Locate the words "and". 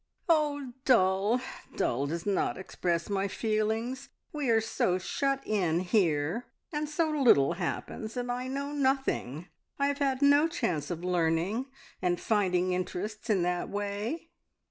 6.73-6.89, 8.17-8.31, 12.01-12.19